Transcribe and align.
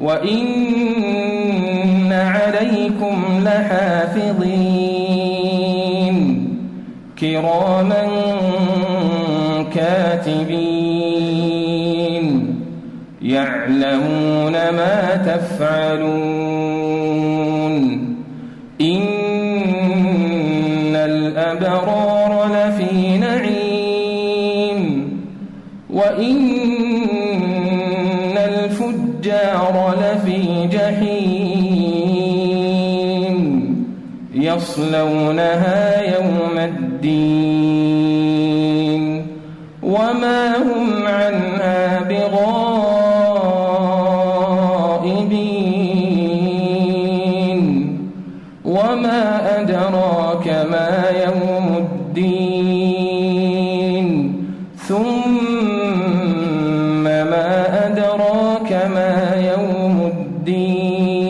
وإن 0.00 1.48
عليكم 2.12 3.22
لحافظين 3.44 4.98
كراما 7.20 8.06
كاتبين 9.74 11.08
يعلمون 13.22 14.52
ما 14.52 15.22
تفعلون 15.26 16.58
إن 18.80 19.06
الأبرار 20.96 22.50
لفي 22.54 23.18
نعيم 23.18 23.58
وإن 25.90 26.38
لفي 29.94 30.66
جحيم 30.72 31.68
يصلونها 34.34 36.02
يوم 36.16 36.58
الدين 36.58 37.78
وما 39.82 40.56
هم 40.56 41.06
عنها 41.06 42.00
بغائبين 42.00 42.48
وما 48.64 49.60
أدراك 49.60 50.48
ما 50.70 51.10
يوم 51.24 51.76
الدين 51.76 52.88
ثم 54.76 55.28
يوم 59.38 60.12
الدين. 60.16 61.28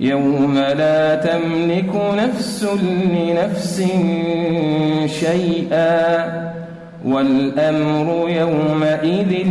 يوم 0.00 0.54
لا 0.54 1.14
تملك 1.14 1.90
نفس 2.18 2.66
لنفس 3.12 3.82
شيئا 5.06 6.28
والأمر 7.04 8.28
يومئذ 8.28 9.46